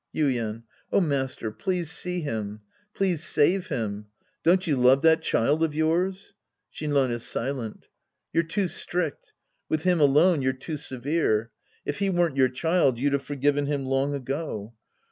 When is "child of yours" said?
5.21-6.33